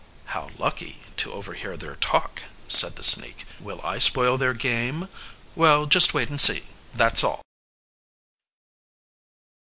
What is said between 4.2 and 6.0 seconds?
their game? Well,